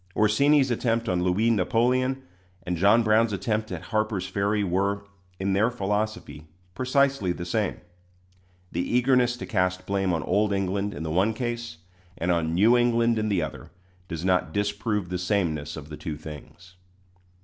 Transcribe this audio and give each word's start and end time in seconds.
Orsini's 0.15 0.71
attempt 0.71 1.07
on 1.07 1.21
Louis 1.21 1.51
Napoleon 1.51 2.23
and 2.65 2.75
John 2.75 3.03
Brown's 3.03 3.33
attempt 3.33 3.71
at 3.71 3.83
Harper's 3.93 4.25
Ferry 4.25 4.63
were, 4.63 5.03
in 5.39 5.53
their 5.53 5.69
philosophy, 5.69 6.47
precisely 6.73 7.31
the 7.31 7.45
same. 7.45 7.81
The 8.71 8.81
eagerness 8.81 9.37
to 9.37 9.45
cast 9.45 9.85
blame 9.85 10.11
on 10.11 10.23
old 10.23 10.53
England 10.53 10.95
in 10.95 11.03
the 11.03 11.11
one 11.11 11.35
case 11.35 11.77
and 12.17 12.31
on 12.31 12.55
New 12.55 12.75
England 12.75 13.19
in 13.19 13.29
the 13.29 13.43
other, 13.43 13.69
does 14.07 14.25
not 14.25 14.51
disprove 14.51 15.09
the 15.09 15.19
sameness 15.19 15.77
of 15.77 15.89
the 15.89 15.97
two 15.97 16.17
things. 16.17 16.73